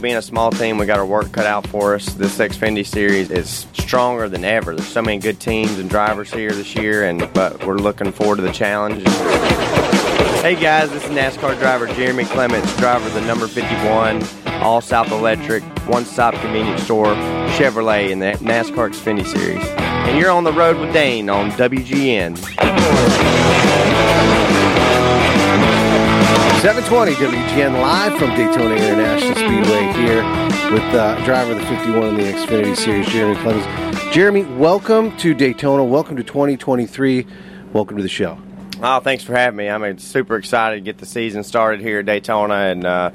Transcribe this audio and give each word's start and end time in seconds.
being 0.00 0.16
a 0.16 0.22
small 0.22 0.50
team, 0.50 0.78
we 0.78 0.86
got 0.86 0.98
our 0.98 1.06
work 1.06 1.32
cut 1.32 1.46
out 1.46 1.66
for 1.66 1.94
us. 1.94 2.06
This 2.14 2.38
Xfinity 2.38 2.86
Series 2.86 3.30
is 3.30 3.66
stronger 3.72 4.28
than 4.28 4.44
ever. 4.44 4.74
There's 4.74 4.88
so 4.88 5.02
many 5.02 5.18
good 5.18 5.40
teams 5.40 5.78
and 5.78 5.90
drivers 5.90 6.32
here 6.32 6.52
this 6.52 6.74
year, 6.74 7.04
and 7.04 7.30
but 7.32 7.64
we're 7.66 7.78
looking 7.78 8.12
forward 8.12 8.36
to 8.36 8.42
the 8.42 8.52
challenge. 8.52 9.02
Hey 10.42 10.54
guys, 10.54 10.90
this 10.90 11.04
is 11.04 11.10
NASCAR 11.10 11.58
driver 11.58 11.86
Jeremy 11.88 12.24
Clements, 12.24 12.74
driver 12.76 13.06
of 13.06 13.14
the 13.14 13.20
number 13.22 13.48
51 13.48 14.22
All 14.62 14.80
South 14.80 15.10
Electric 15.10 15.62
One 15.88 16.04
Stop 16.04 16.34
Convenience 16.34 16.84
Store 16.84 17.06
Chevrolet 17.56 18.10
in 18.10 18.20
the 18.20 18.32
NASCAR 18.40 18.90
Xfinity 18.90 19.26
Series, 19.26 19.64
and 19.66 20.18
you're 20.18 20.30
on 20.30 20.44
the 20.44 20.52
road 20.52 20.78
with 20.78 20.92
Dane 20.92 21.28
on 21.28 21.50
WGN. 21.52 23.67
720 26.58 27.12
WGN 27.12 27.80
live 27.80 28.18
from 28.18 28.30
Daytona 28.30 28.74
International 28.74 29.34
Speedway 29.36 29.92
here 29.92 30.24
with 30.72 30.82
uh, 30.92 31.24
driver 31.24 31.52
of 31.52 31.58
the 31.58 31.66
51 31.66 32.08
in 32.08 32.14
the 32.16 32.22
Xfinity 32.24 32.76
Series, 32.76 33.06
Jeremy 33.06 33.40
Clements. 33.42 34.12
Jeremy, 34.12 34.42
welcome 34.42 35.16
to 35.18 35.34
Daytona. 35.34 35.84
Welcome 35.84 36.16
to 36.16 36.24
2023. 36.24 37.26
Welcome 37.72 37.96
to 37.98 38.02
the 38.02 38.08
show. 38.08 38.36
Oh, 38.82 38.98
thanks 38.98 39.22
for 39.22 39.36
having 39.36 39.56
me. 39.56 39.70
I'm 39.70 39.98
super 40.00 40.34
excited 40.34 40.74
to 40.74 40.80
get 40.80 40.98
the 40.98 41.06
season 41.06 41.44
started 41.44 41.80
here 41.80 42.00
at 42.00 42.06
Daytona 42.06 42.54
and 42.54 42.84
uh, 42.84 43.10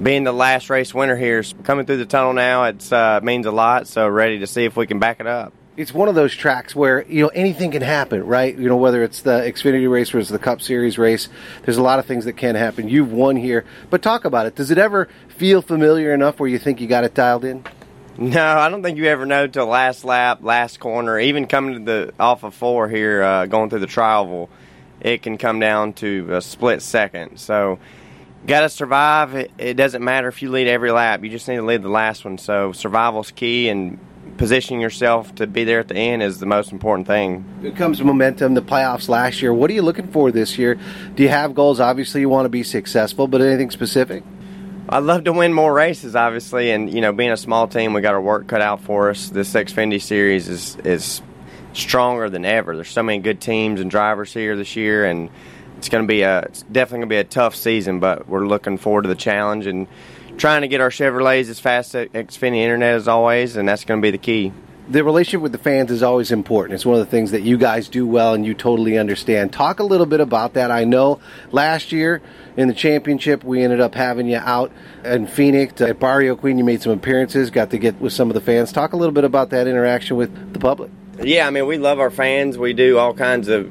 being 0.00 0.22
the 0.22 0.30
last 0.30 0.70
race 0.70 0.94
winner 0.94 1.16
here, 1.16 1.42
coming 1.64 1.86
through 1.86 1.96
the 1.96 2.06
tunnel 2.06 2.34
now, 2.34 2.66
it 2.66 2.92
uh, 2.92 3.18
means 3.20 3.46
a 3.46 3.50
lot. 3.50 3.88
So 3.88 4.06
ready 4.06 4.38
to 4.38 4.46
see 4.46 4.64
if 4.64 4.76
we 4.76 4.86
can 4.86 5.00
back 5.00 5.18
it 5.18 5.26
up 5.26 5.52
it's 5.76 5.92
one 5.92 6.08
of 6.08 6.14
those 6.14 6.34
tracks 6.34 6.74
where 6.74 7.04
you 7.06 7.22
know 7.22 7.28
anything 7.28 7.70
can 7.70 7.82
happen, 7.82 8.24
right? 8.24 8.56
You 8.56 8.68
know 8.68 8.76
whether 8.76 9.02
it's 9.02 9.22
the 9.22 9.40
Xfinity 9.40 9.90
race 9.90 10.14
or 10.14 10.18
it's 10.18 10.30
the 10.30 10.38
Cup 10.38 10.62
Series 10.62 10.98
race. 10.98 11.28
There's 11.62 11.76
a 11.76 11.82
lot 11.82 11.98
of 11.98 12.06
things 12.06 12.24
that 12.24 12.34
can 12.34 12.54
happen. 12.54 12.88
You've 12.88 13.12
won 13.12 13.36
here, 13.36 13.64
but 13.90 14.02
talk 14.02 14.24
about 14.24 14.46
it. 14.46 14.54
Does 14.54 14.70
it 14.70 14.78
ever 14.78 15.08
feel 15.28 15.62
familiar 15.62 16.14
enough 16.14 16.40
where 16.40 16.48
you 16.48 16.58
think 16.58 16.80
you 16.80 16.86
got 16.86 17.04
it 17.04 17.14
dialed 17.14 17.44
in? 17.44 17.64
No, 18.18 18.42
I 18.42 18.70
don't 18.70 18.82
think 18.82 18.96
you 18.96 19.04
ever 19.06 19.26
know 19.26 19.46
till 19.46 19.66
last 19.66 20.02
lap, 20.02 20.38
last 20.42 20.80
corner. 20.80 21.18
Even 21.18 21.46
coming 21.46 21.74
to 21.74 21.80
the 21.80 22.14
off 22.18 22.44
of 22.44 22.54
four 22.54 22.88
here, 22.88 23.22
uh, 23.22 23.44
going 23.44 23.68
through 23.68 23.80
the 23.80 23.86
tri-oval, 23.86 24.48
it 25.02 25.22
can 25.22 25.36
come 25.36 25.60
down 25.60 25.92
to 25.94 26.34
a 26.34 26.40
split 26.40 26.80
second. 26.80 27.38
So 27.38 27.78
got 28.46 28.60
to 28.60 28.70
survive. 28.70 29.34
It, 29.34 29.50
it, 29.58 29.74
doesn't 29.74 30.02
matter 30.02 30.28
if 30.28 30.40
you 30.40 30.50
lead 30.50 30.66
every 30.66 30.90
lap. 30.92 31.22
You 31.22 31.28
just 31.28 31.46
need 31.46 31.56
to 31.56 31.62
lead 31.62 31.82
the 31.82 31.90
last 31.90 32.24
one. 32.24 32.38
So 32.38 32.72
survival's 32.72 33.32
key, 33.32 33.68
and 33.68 33.98
positioning 34.36 34.80
yourself 34.80 35.34
to 35.36 35.46
be 35.46 35.64
there 35.64 35.80
at 35.80 35.88
the 35.88 35.96
end 35.96 36.22
is 36.22 36.38
the 36.38 36.46
most 36.46 36.72
important 36.72 37.06
thing. 37.06 37.44
It 37.62 37.76
comes 37.76 38.02
momentum, 38.02 38.54
the 38.54 38.62
playoffs 38.62 39.08
last 39.08 39.42
year. 39.42 39.52
What 39.52 39.70
are 39.70 39.74
you 39.74 39.82
looking 39.82 40.08
for 40.08 40.30
this 40.30 40.58
year? 40.58 40.78
Do 41.14 41.22
you 41.22 41.28
have 41.28 41.54
goals? 41.54 41.80
Obviously, 41.80 42.20
you 42.20 42.28
want 42.28 42.44
to 42.44 42.50
be 42.50 42.62
successful, 42.62 43.26
but 43.28 43.40
anything 43.40 43.70
specific? 43.70 44.22
I'd 44.88 45.02
love 45.02 45.24
to 45.24 45.32
win 45.32 45.52
more 45.52 45.72
races, 45.72 46.14
obviously, 46.14 46.70
and 46.70 46.92
you 46.92 47.00
know, 47.00 47.12
being 47.12 47.32
a 47.32 47.36
small 47.36 47.66
team, 47.66 47.92
we 47.92 48.00
got 48.02 48.14
our 48.14 48.20
work 48.20 48.46
cut 48.46 48.60
out 48.60 48.82
for 48.82 49.10
us. 49.10 49.28
This 49.30 49.52
Xfinity 49.52 50.00
Series 50.00 50.48
is 50.48 50.76
is 50.76 51.22
stronger 51.72 52.30
than 52.30 52.44
ever. 52.44 52.74
There's 52.74 52.90
so 52.90 53.02
many 53.02 53.18
good 53.18 53.40
teams 53.40 53.80
and 53.80 53.90
drivers 53.90 54.32
here 54.32 54.56
this 54.56 54.76
year, 54.76 55.04
and 55.04 55.28
it's 55.76 55.88
going 55.88 56.04
to 56.04 56.08
be 56.08 56.22
a 56.22 56.40
it's 56.42 56.62
definitely 56.62 56.98
going 56.98 57.08
to 57.08 57.14
be 57.14 57.18
a 57.18 57.24
tough 57.24 57.56
season. 57.56 57.98
But 57.98 58.28
we're 58.28 58.46
looking 58.46 58.78
forward 58.78 59.02
to 59.02 59.08
the 59.08 59.16
challenge 59.16 59.66
and 59.66 59.88
trying 60.36 60.62
to 60.62 60.68
get 60.68 60.80
our 60.80 60.90
Chevrolets 60.90 61.48
as 61.48 61.60
fast 61.60 61.94
as 61.94 62.08
Xfinity 62.08 62.58
Internet 62.58 62.94
as 62.94 63.08
always, 63.08 63.56
and 63.56 63.68
that's 63.68 63.84
going 63.84 64.00
to 64.00 64.02
be 64.02 64.10
the 64.10 64.18
key. 64.18 64.52
The 64.88 65.02
relationship 65.02 65.40
with 65.40 65.50
the 65.50 65.58
fans 65.58 65.90
is 65.90 66.04
always 66.04 66.30
important. 66.30 66.74
It's 66.74 66.86
one 66.86 67.00
of 67.00 67.04
the 67.04 67.10
things 67.10 67.32
that 67.32 67.42
you 67.42 67.58
guys 67.58 67.88
do 67.88 68.06
well 68.06 68.34
and 68.34 68.46
you 68.46 68.54
totally 68.54 68.96
understand. 68.98 69.52
Talk 69.52 69.80
a 69.80 69.82
little 69.82 70.06
bit 70.06 70.20
about 70.20 70.54
that. 70.54 70.70
I 70.70 70.84
know 70.84 71.18
last 71.50 71.90
year 71.90 72.22
in 72.56 72.68
the 72.68 72.74
championship, 72.74 73.42
we 73.42 73.64
ended 73.64 73.80
up 73.80 73.96
having 73.96 74.28
you 74.28 74.36
out 74.36 74.70
in 75.04 75.26
Phoenix 75.26 75.80
at 75.80 75.98
Barrio 75.98 76.36
Queen. 76.36 76.56
You 76.56 76.62
made 76.62 76.82
some 76.82 76.92
appearances, 76.92 77.50
got 77.50 77.70
to 77.70 77.78
get 77.78 78.00
with 78.00 78.12
some 78.12 78.30
of 78.30 78.34
the 78.34 78.40
fans. 78.40 78.70
Talk 78.70 78.92
a 78.92 78.96
little 78.96 79.12
bit 79.12 79.24
about 79.24 79.50
that 79.50 79.66
interaction 79.66 80.16
with 80.16 80.52
the 80.52 80.60
public. 80.60 80.92
Yeah, 81.20 81.48
I 81.48 81.50
mean, 81.50 81.66
we 81.66 81.78
love 81.78 81.98
our 81.98 82.10
fans. 82.10 82.56
We 82.56 82.72
do 82.72 82.96
all 82.98 83.12
kinds 83.12 83.48
of 83.48 83.68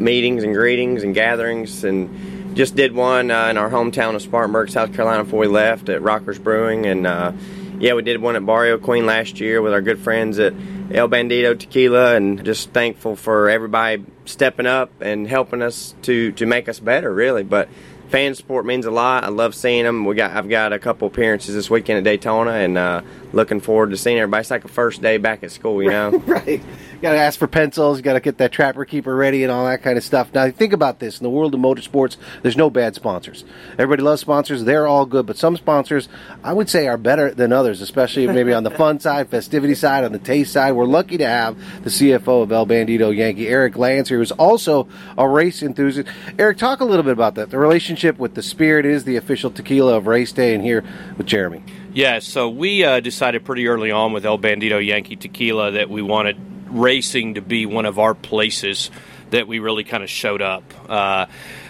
meetings 0.00 0.42
and 0.42 0.52
greetings 0.52 1.04
and 1.04 1.14
gatherings 1.14 1.84
and 1.84 2.45
just 2.56 2.74
did 2.74 2.94
one 2.94 3.30
uh, 3.30 3.48
in 3.48 3.58
our 3.58 3.68
hometown 3.68 4.14
of 4.14 4.22
Spartanburg, 4.22 4.70
South 4.70 4.94
Carolina, 4.94 5.24
before 5.24 5.40
we 5.40 5.46
left 5.46 5.90
at 5.90 6.00
Rockers 6.00 6.38
Brewing, 6.38 6.86
and 6.86 7.06
uh, 7.06 7.32
yeah, 7.78 7.92
we 7.92 8.00
did 8.00 8.22
one 8.22 8.34
at 8.34 8.46
Barrio 8.46 8.78
Queen 8.78 9.04
last 9.04 9.40
year 9.40 9.60
with 9.60 9.74
our 9.74 9.82
good 9.82 9.98
friends 9.98 10.38
at 10.38 10.54
El 10.90 11.06
Bandido 11.06 11.56
Tequila, 11.56 12.16
and 12.16 12.42
just 12.46 12.70
thankful 12.70 13.14
for 13.14 13.50
everybody 13.50 14.02
stepping 14.24 14.64
up 14.64 14.90
and 15.02 15.28
helping 15.28 15.60
us 15.60 15.94
to 16.02 16.32
to 16.32 16.46
make 16.46 16.66
us 16.66 16.80
better, 16.80 17.12
really. 17.12 17.42
But 17.42 17.68
fan 18.08 18.34
support 18.34 18.64
means 18.66 18.86
a 18.86 18.90
lot. 18.90 19.24
I 19.24 19.28
love 19.28 19.54
seeing 19.54 19.84
them. 19.84 20.04
We 20.04 20.14
got 20.14 20.32
I've 20.36 20.48
got 20.48 20.72
a 20.72 20.78
couple 20.78 21.08
appearances 21.08 21.54
this 21.54 21.68
weekend 21.70 21.98
at 21.98 22.04
Daytona, 22.04 22.52
and 22.52 22.78
uh, 22.78 23.02
looking 23.32 23.60
forward 23.60 23.90
to 23.90 23.96
seeing 23.96 24.18
everybody. 24.18 24.40
It's 24.40 24.50
like 24.50 24.64
a 24.64 24.68
first 24.68 25.02
day 25.02 25.16
back 25.18 25.42
at 25.42 25.50
school, 25.50 25.82
you 25.82 25.90
know. 25.96 26.10
right. 26.26 26.62
Got 27.02 27.12
to 27.12 27.18
ask 27.18 27.38
for 27.38 27.46
pencils. 27.46 28.00
Got 28.00 28.14
to 28.14 28.20
get 28.20 28.38
that 28.38 28.52
trapper 28.52 28.86
keeper 28.86 29.14
ready 29.14 29.42
and 29.42 29.52
all 29.52 29.66
that 29.66 29.82
kind 29.82 29.98
of 29.98 30.04
stuff. 30.04 30.32
Now 30.32 30.50
think 30.50 30.72
about 30.72 30.98
this: 30.98 31.18
in 31.18 31.24
the 31.24 31.30
world 31.30 31.54
of 31.54 31.60
motorsports, 31.60 32.16
there's 32.42 32.56
no 32.56 32.70
bad 32.70 32.94
sponsors. 32.94 33.44
Everybody 33.72 34.02
loves 34.02 34.22
sponsors. 34.22 34.64
They're 34.64 34.86
all 34.86 35.04
good, 35.04 35.26
but 35.26 35.36
some 35.36 35.56
sponsors, 35.56 36.08
I 36.42 36.52
would 36.52 36.70
say, 36.70 36.88
are 36.88 36.96
better 36.96 37.34
than 37.34 37.52
others, 37.52 37.82
especially 37.82 38.26
maybe 38.26 38.52
on 38.52 38.62
the 38.62 38.70
fun 38.76 38.98
side, 39.00 39.28
festivity 39.28 39.74
side, 39.74 40.04
on 40.04 40.12
the 40.12 40.18
taste 40.18 40.52
side. 40.52 40.72
We're 40.72 40.86
lucky 40.86 41.18
to 41.18 41.26
have 41.26 41.82
the 41.84 41.90
CFO 41.90 42.42
of 42.42 42.52
El 42.52 42.66
Bandido 42.66 43.14
Yankee, 43.14 43.48
Eric 43.48 43.76
Lancer, 43.76 44.16
who 44.16 44.22
is 44.22 44.32
also 44.32 44.88
a 45.18 45.28
race 45.28 45.62
enthusiast. 45.62 46.08
Eric, 46.38 46.56
talk 46.56 46.80
a 46.80 46.84
little 46.84 47.02
bit 47.02 47.12
about 47.12 47.34
that. 47.34 47.50
The 47.50 47.58
relationship 47.58 47.95
with 48.04 48.34
the 48.34 48.42
Spirit 48.42 48.86
is 48.86 49.04
the 49.04 49.16
official 49.16 49.50
tequila 49.50 49.96
of 49.96 50.06
race 50.06 50.32
day, 50.32 50.54
and 50.54 50.62
here 50.62 50.84
with 51.16 51.26
Jeremy. 51.26 51.62
Yeah, 51.92 52.18
so 52.18 52.48
we 52.48 52.84
uh, 52.84 53.00
decided 53.00 53.44
pretty 53.44 53.68
early 53.68 53.90
on 53.90 54.12
with 54.12 54.26
El 54.26 54.38
Bandido 54.38 54.84
Yankee 54.84 55.16
Tequila 55.16 55.72
that 55.72 55.88
we 55.88 56.02
wanted 56.02 56.36
racing 56.68 57.34
to 57.34 57.40
be 57.40 57.64
one 57.66 57.86
of 57.86 57.98
our 57.98 58.14
places 58.14 58.90
that 59.30 59.48
we 59.48 59.58
really 59.58 59.84
kind 59.84 60.02
of 60.02 60.10
showed 60.10 60.42
up. 60.42 60.62
Uh, 60.88 61.26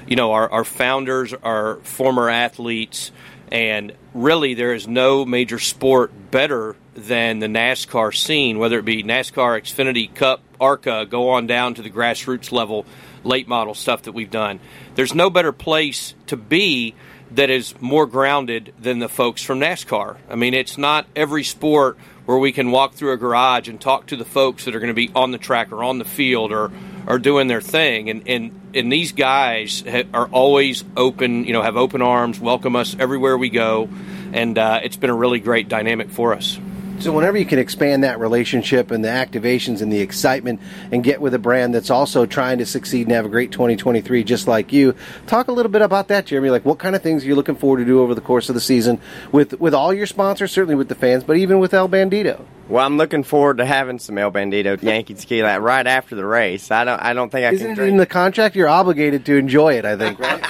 you 0.07 0.17
know, 0.17 0.33
our, 0.33 0.51
our 0.51 0.65
founders 0.65 1.33
are 1.33 1.77
former 1.83 2.29
athletes, 2.29 3.13
and 3.51 3.93
really 4.15 4.55
there 4.55 4.75
is 4.75 4.87
no 4.89 5.25
major 5.25 5.59
sport 5.59 6.13
better 6.31 6.77
than 6.95 7.39
the 7.39 7.47
NASCAR 7.47 8.15
scene, 8.15 8.59
whether 8.59 8.79
it 8.79 8.85
be 8.85 9.03
NASCAR, 9.03 9.61
Xfinity, 9.61 10.13
Cup, 10.15 10.43
ARCA, 10.61 11.07
go 11.09 11.31
on 11.31 11.47
down 11.47 11.75
to 11.75 11.83
the 11.83 11.91
grassroots 11.91 12.53
level, 12.53 12.87
late 13.25 13.49
model 13.49 13.75
stuff 13.75 14.03
that 14.03 14.13
we've 14.13 14.31
done. 14.31 14.61
There's 14.95 15.15
no 15.15 15.31
better 15.31 15.53
place 15.53 16.15
to 16.27 16.37
be 16.37 16.95
that 17.33 17.51
is 17.51 17.75
more 17.81 18.07
grounded 18.07 18.73
than 18.81 18.99
the 18.99 19.09
folks 19.09 19.43
from 19.43 19.61
NASCAR. 19.61 20.17
I 20.31 20.37
mean, 20.37 20.55
it's 20.55 20.79
not 20.79 21.07
every 21.17 21.43
sport 21.45 21.99
where 22.25 22.39
we 22.39 22.53
can 22.53 22.71
walk 22.71 22.95
through 22.95 23.13
a 23.13 23.17
garage 23.17 23.69
and 23.69 23.81
talk 23.81 24.07
to 24.07 24.17
the 24.17 24.25
folks 24.25 24.65
that 24.65 24.75
are 24.75 24.81
going 24.81 24.89
to 24.89 24.95
be 24.95 25.11
on 25.15 25.31
the 25.31 25.39
track 25.39 25.73
or 25.73 25.83
on 25.83 25.99
the 25.99 26.05
field 26.05 26.53
or 26.53 26.73
are 27.07 27.19
doing 27.19 27.47
their 27.47 27.61
thing. 27.61 28.11
And 28.11 28.29
and 28.29 28.61
and 28.75 28.93
these 28.93 29.13
guys 29.13 29.83
ha- 29.89 30.09
are 30.13 30.27
always 30.27 30.85
open, 30.97 31.45
you 31.45 31.53
know, 31.53 31.63
have 31.63 31.77
open 31.77 32.03
arms, 32.03 32.39
welcome 32.39 32.77
us 32.77 32.97
everywhere 32.99 33.39
we 33.39 33.49
go, 33.49 33.89
and 34.33 34.59
uh, 34.59 34.81
it's 34.83 34.97
been 34.97 35.11
a 35.11 35.15
really 35.15 35.41
great 35.41 35.69
dynamic 35.69 36.11
for 36.11 36.35
us. 36.35 36.59
So 36.99 37.13
whenever 37.13 37.37
you 37.39 37.45
can 37.45 37.59
expand 37.59 38.03
that 38.05 38.19
relationship 38.19 38.91
and 38.91 39.05
the 39.05 39.09
activations 39.09 39.81
and 39.83 39.93
the 39.93 40.01
excitement 40.01 40.61
and 40.91 41.05
get 41.05 41.21
with 41.21 41.35
a 41.35 41.39
brand 41.39 41.75
that's 41.75 41.91
also 41.91 42.27
trying 42.27 42.59
to 42.59 42.67
succeed 42.67 43.07
and 43.07 43.15
have 43.15 43.27
a 43.27 43.29
great 43.29 43.53
2023 43.53 44.25
just 44.25 44.49
like 44.49 44.73
you, 44.73 44.95
talk 45.27 45.49
a 45.49 45.53
little 45.53 45.71
bit 45.71 45.83
about 45.83 46.09
that, 46.09 46.27
Jeremy. 46.27 46.51
Like 46.51 46.65
what 46.65 46.79
kind 46.79 46.97
of 46.97 47.03
things 47.03 47.23
are 47.23 47.27
you 47.27 47.35
looking 47.37 47.55
forward 47.55 47.79
to 47.79 47.85
do 47.85 48.01
over 48.01 48.15
the 48.15 48.21
course 48.21 48.49
of 48.49 48.55
the 48.55 48.61
season 48.61 48.99
with 49.31 49.61
with 49.61 49.75
all 49.75 49.93
your 49.93 50.07
sponsors, 50.07 50.51
certainly 50.51 50.75
with 50.75 50.89
the 50.89 50.95
fans, 50.95 51.23
but 51.23 51.37
even 51.37 51.59
with 51.59 51.75
El 51.75 51.89
Bandido? 51.89 52.41
Well, 52.69 52.85
I'm 52.85 52.97
looking 52.97 53.23
forward 53.23 53.59
to 53.59 53.65
having 53.67 54.01
some 54.01 54.19
El 54.19 54.33
Bandido 54.33 54.83
Yankee 54.83 55.15
tequila 55.15 55.61
right 55.61 55.87
after 55.87 56.17
the 56.17 56.25
race. 56.27 56.71
I 56.73 56.85
don't 56.85 57.01
I 57.01 57.13
don't 57.13 57.31
think 57.31 57.47
I 57.47 57.51
Isn't 57.53 57.65
can 57.67 57.73
it 57.73 57.77
drink. 57.77 57.91
in 57.93 57.97
the 57.99 58.07
contract? 58.07 58.57
You're 58.57 58.69
obligated 58.69 59.25
to 59.27 59.37
enjoy 59.37 59.75
it, 59.75 59.85
I 59.85 59.97
think, 59.97 60.19
right? 60.19 60.43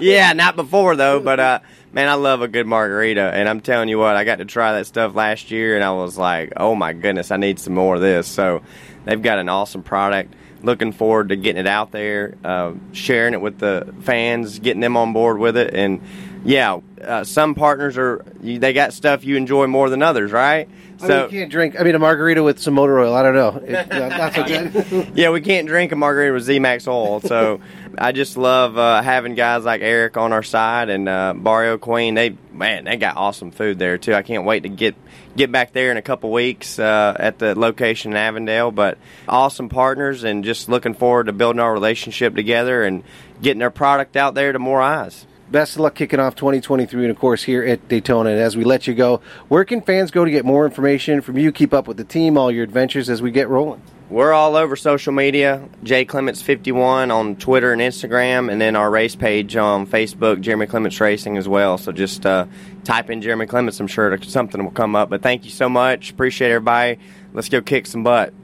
Yeah, 0.00 0.32
not 0.32 0.56
before 0.56 0.96
though, 0.96 1.20
but 1.20 1.40
uh 1.40 1.60
man, 1.92 2.08
I 2.08 2.14
love 2.14 2.42
a 2.42 2.48
good 2.48 2.66
margarita, 2.66 3.20
and 3.20 3.48
I'm 3.48 3.60
telling 3.60 3.88
you 3.88 3.98
what, 3.98 4.16
I 4.16 4.24
got 4.24 4.36
to 4.36 4.44
try 4.44 4.74
that 4.74 4.86
stuff 4.86 5.14
last 5.14 5.50
year, 5.50 5.74
and 5.74 5.84
I 5.84 5.92
was 5.92 6.16
like, 6.16 6.52
oh 6.56 6.74
my 6.74 6.92
goodness, 6.92 7.30
I 7.30 7.36
need 7.36 7.58
some 7.58 7.74
more 7.74 7.96
of 7.96 8.00
this. 8.00 8.26
So 8.26 8.62
they've 9.04 9.20
got 9.20 9.38
an 9.38 9.48
awesome 9.48 9.82
product. 9.82 10.34
Looking 10.62 10.92
forward 10.92 11.30
to 11.30 11.36
getting 11.36 11.60
it 11.60 11.66
out 11.66 11.90
there, 11.90 12.36
uh, 12.44 12.74
sharing 12.92 13.32
it 13.32 13.40
with 13.40 13.58
the 13.58 13.94
fans, 14.02 14.58
getting 14.58 14.80
them 14.80 14.96
on 14.96 15.12
board 15.14 15.38
with 15.38 15.56
it, 15.56 15.74
and 15.74 16.02
yeah, 16.44 16.80
uh, 17.02 17.24
some 17.24 17.54
partners 17.54 17.96
are 17.98 18.24
they 18.40 18.72
got 18.72 18.92
stuff 18.92 19.24
you 19.24 19.36
enjoy 19.36 19.66
more 19.66 19.90
than 19.90 20.02
others, 20.02 20.32
right? 20.32 20.68
So 20.98 21.06
I 21.06 21.08
mean, 21.08 21.20
you 21.22 21.40
can't 21.40 21.50
drink. 21.50 21.80
I 21.80 21.82
mean, 21.82 21.94
a 21.94 21.98
margarita 21.98 22.42
with 22.42 22.58
some 22.58 22.74
motor 22.74 22.98
oil. 22.98 23.14
I 23.14 23.22
don't 23.22 23.34
know. 23.34 23.62
It, 23.64 24.34
so 24.34 24.44
good. 24.44 25.12
yeah, 25.14 25.30
we 25.30 25.40
can't 25.40 25.66
drink 25.66 25.92
a 25.92 25.96
margarita 25.96 26.34
with 26.34 26.42
Z-Max 26.42 26.86
oil. 26.86 27.20
So 27.20 27.60
I 27.96 28.12
just 28.12 28.36
love 28.36 28.76
uh, 28.76 29.00
having 29.00 29.34
guys 29.34 29.64
like 29.64 29.80
Eric 29.80 30.18
on 30.18 30.32
our 30.32 30.42
side 30.42 30.90
and 30.90 31.08
uh, 31.08 31.32
Barrio 31.34 31.78
Queen. 31.78 32.14
They 32.14 32.36
man, 32.52 32.84
they 32.84 32.96
got 32.96 33.16
awesome 33.16 33.50
food 33.50 33.78
there 33.78 33.96
too. 33.96 34.12
I 34.12 34.22
can't 34.22 34.44
wait 34.44 34.64
to 34.64 34.68
get 34.68 34.94
get 35.36 35.50
back 35.50 35.72
there 35.72 35.90
in 35.90 35.96
a 35.96 36.02
couple 36.02 36.30
weeks 36.32 36.78
uh, 36.78 37.16
at 37.18 37.38
the 37.38 37.58
location 37.58 38.10
in 38.10 38.18
Avondale. 38.18 38.70
But 38.70 38.98
awesome 39.26 39.70
partners, 39.70 40.22
and 40.22 40.44
just 40.44 40.68
looking 40.68 40.94
forward 40.94 41.26
to 41.26 41.32
building 41.32 41.60
our 41.60 41.72
relationship 41.72 42.34
together 42.34 42.82
and 42.82 43.04
getting 43.40 43.62
our 43.62 43.70
product 43.70 44.16
out 44.16 44.34
there 44.34 44.52
to 44.52 44.58
more 44.58 44.82
eyes. 44.82 45.26
Best 45.50 45.74
of 45.74 45.80
luck 45.80 45.94
kicking 45.94 46.20
off 46.20 46.34
2023 46.34 47.02
and 47.02 47.10
of 47.10 47.18
course 47.18 47.42
here 47.42 47.64
at 47.64 47.88
Daytona. 47.88 48.30
And 48.30 48.38
as 48.38 48.56
we 48.56 48.64
let 48.64 48.86
you 48.86 48.94
go, 48.94 49.20
where 49.48 49.64
can 49.64 49.80
fans 49.80 50.10
go 50.10 50.24
to 50.24 50.30
get 50.30 50.44
more 50.44 50.64
information 50.64 51.20
from 51.20 51.38
you, 51.38 51.52
keep 51.52 51.74
up 51.74 51.88
with 51.88 51.96
the 51.96 52.04
team, 52.04 52.38
all 52.38 52.50
your 52.50 52.64
adventures 52.64 53.10
as 53.10 53.20
we 53.20 53.30
get 53.30 53.48
rolling? 53.48 53.82
We're 54.10 54.32
all 54.32 54.56
over 54.56 54.74
social 54.74 55.12
media. 55.12 55.68
Jay 55.84 56.04
Clements 56.04 56.42
51 56.42 57.12
on 57.12 57.36
Twitter 57.36 57.72
and 57.72 57.80
Instagram, 57.80 58.50
and 58.50 58.60
then 58.60 58.74
our 58.74 58.90
race 58.90 59.14
page 59.14 59.54
on 59.54 59.86
Facebook, 59.86 60.40
Jeremy 60.40 60.66
Clements 60.66 61.00
Racing 61.00 61.36
as 61.36 61.46
well. 61.46 61.78
So 61.78 61.92
just 61.92 62.26
uh, 62.26 62.46
type 62.82 63.08
in 63.08 63.22
Jeremy 63.22 63.46
Clements. 63.46 63.78
I'm 63.78 63.86
sure 63.86 64.20
something 64.22 64.64
will 64.64 64.72
come 64.72 64.96
up. 64.96 65.10
But 65.10 65.22
thank 65.22 65.44
you 65.44 65.52
so 65.52 65.68
much. 65.68 66.10
Appreciate 66.10 66.50
everybody. 66.50 66.98
Let's 67.32 67.48
go 67.48 67.60
kick 67.60 67.86
some 67.86 68.02
butt. 68.02 68.34